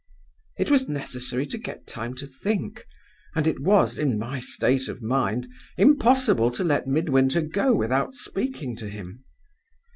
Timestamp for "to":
1.45-1.59, 2.15-2.25, 6.57-6.63, 8.77-8.89